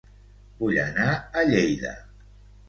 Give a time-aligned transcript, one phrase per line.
[0.61, 1.93] Vull anar a Lleida